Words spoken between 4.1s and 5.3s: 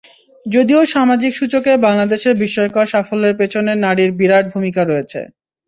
বিরাট ভূমিকা রয়েছে।